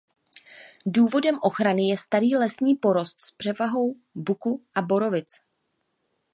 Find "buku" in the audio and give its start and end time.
4.15-4.61